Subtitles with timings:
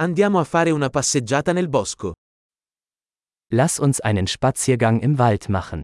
[0.00, 2.12] Andiamo a fare una passeggiata nel bosco.
[3.52, 5.80] Lass uns einen Spaziergang im Wald machen.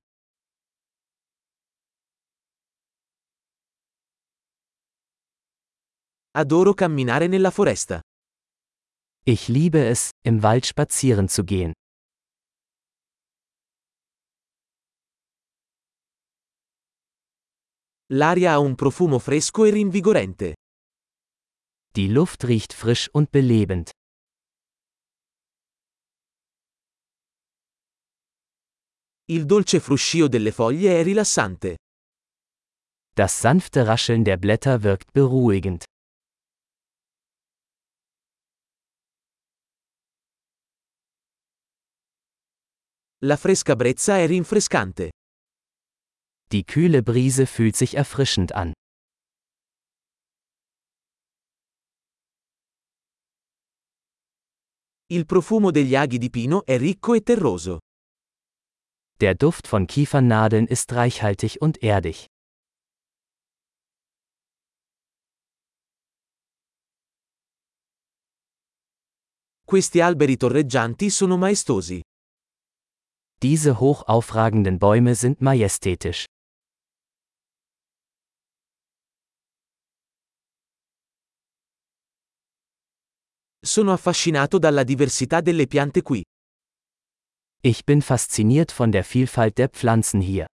[6.31, 8.01] Adoro camminare nella foresta.
[9.25, 11.73] Ich liebe es, im Wald spazieren zu gehen.
[18.13, 20.55] L'aria ha un profumo fresco e rinvigorente.
[21.97, 23.91] Die Luft riecht frisch und belebend.
[29.27, 31.77] Il dolce fruscio delle foglie è rilassante.
[33.15, 35.85] Das sanfte Rascheln der Blätter wirkt beruhigend.
[43.21, 45.09] La fresca brezza è rinfrescante.
[46.51, 48.73] Die kühle Brise fühlt sich erfrischend an.
[55.07, 57.79] Il profumo degli aghi di pino è ricco e terroso.
[59.21, 62.27] Der Duft von Kiefernadeln ist reichhaltig und erdig.
[69.65, 72.01] Questi alberi torreggianti sono maestosi.
[73.41, 76.25] Diese hoch aufragenden Bäume sind majestätisch.
[83.61, 86.23] Sono affascinato dalla diversità delle piante qui.
[87.67, 90.47] Ich bin fasziniert von der Vielfalt der Pflanzen hier.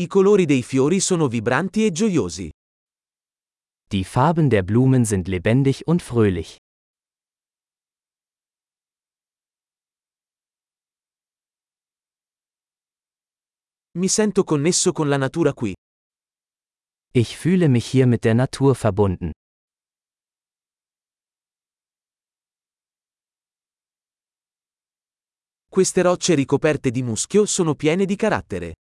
[0.00, 2.50] I colori dei fiori sono vibranti e gioiosi.
[3.92, 6.56] Die Farben der Blumen sind lebendig und fröhlich.
[13.96, 15.72] Mi sento connesso con la natura qui.
[17.12, 19.30] Ich fühle mich hier mit der Natur verbunden.
[25.70, 28.74] Queste rocce ricoperte di muschio sono piene di carattere.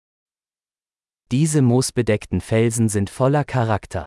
[1.27, 4.05] Diese moosbedeckten Felsen sind voller Charakter.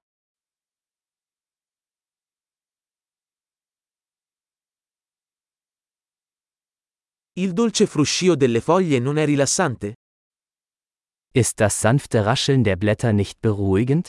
[7.34, 9.96] Il dolce fruscio delle foglie non è rilassante?
[11.34, 14.08] Ist das sanfte Rascheln der Blätter nicht beruhigend?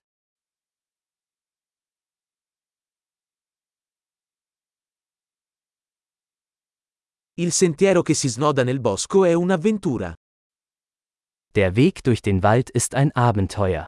[7.41, 10.13] Il sentiero che si snoda nel bosco è un'avventura.
[11.53, 13.87] Der Weg durch den Wald ist ein Abenteuer.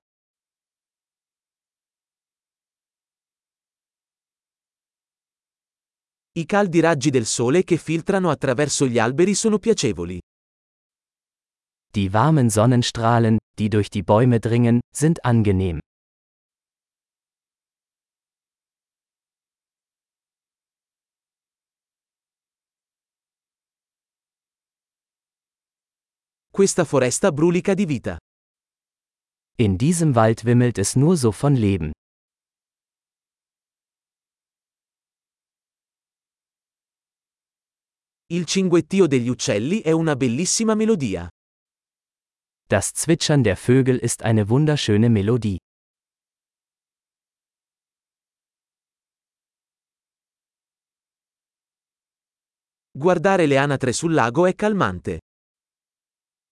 [6.38, 10.20] I caldi raggi del sole che filtrano attraverso gli alberi sono piacevoli.
[11.92, 15.80] Die warmen Sonnenstrahlen, die durch die Bäume dringen, sind angenehm.
[26.52, 28.18] Questa foresta brulica di vita.
[29.58, 31.92] In diesem Wald wimmelt es nur so von Leben.
[38.26, 41.28] Il cinguettio degli uccelli è una bellissima melodia.
[42.66, 45.58] Das Zwitschern der Vögel ist eine wunderschöne Melodie.
[52.92, 55.20] Guardare le anatre sul lago è calmante.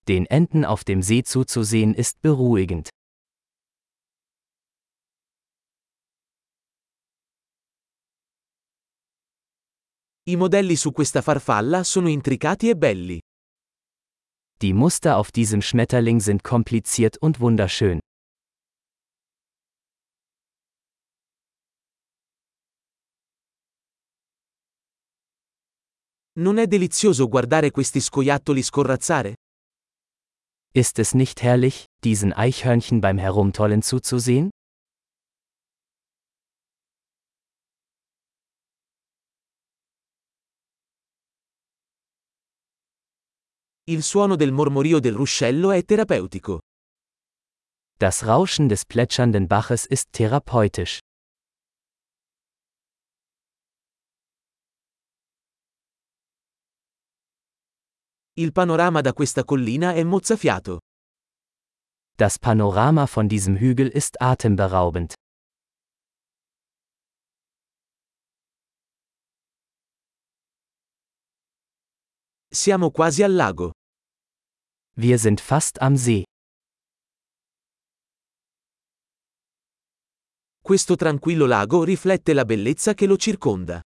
[0.08, 2.88] Den Enten auf dem See zuzusehen ist beruhigend.
[10.30, 13.20] I modelli su questa farfalla sono intricati e belli.
[14.62, 17.98] Die Muster auf diesem Schmetterling sind kompliziert und wunderschön.
[26.38, 29.34] Non è delizioso guardare questi scoiattoli scorrazzare?
[30.74, 34.50] Ist es nicht herrlich, diesen Eichhörnchen beim Herumtollen zuzusehen?
[43.86, 46.60] Il suono del mormorio del ruscello è terapeutico.
[47.98, 51.00] Das Rauschen des plätschernden Baches ist therapeutisch.
[58.38, 60.78] Il panorama da questa collina è mozzafiato.
[62.14, 65.14] Das Panorama von diesem Hügel ist atemberaubend.
[72.48, 73.72] Siamo quasi al lago.
[74.94, 76.22] Wir sind fast am See.
[80.62, 83.82] Questo tranquillo lago riflette la bellezza che lo circonda.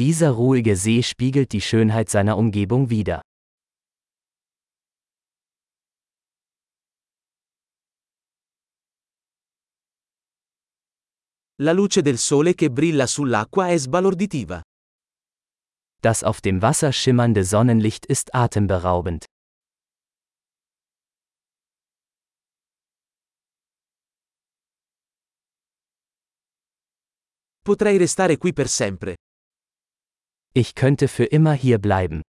[0.00, 3.22] Dieser ruhige See spiegelt die Schönheit seiner Umgebung wider.
[11.60, 14.60] La luce del sole che brilla sull'acqua è sbalorditiva.
[16.02, 19.24] Das auf dem Wasser schimmernde Sonnenlicht ist atemberaubend.
[27.62, 29.14] Potrei restare qui per sempre.
[30.56, 32.22] Ich könnte für immer hier bleiben.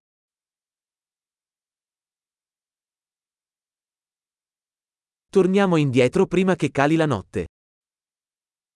[5.31, 7.45] Torniamo indietro prima che cali la notte.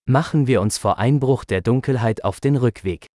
[0.08, 3.08] Machen wir uns vor Einbruch der Dunkelheit auf den Rückweg.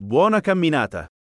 [0.00, 1.06] Buona camminata!